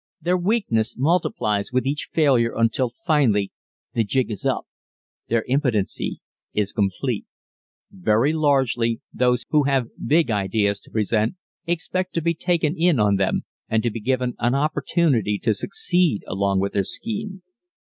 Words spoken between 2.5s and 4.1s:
until finally "the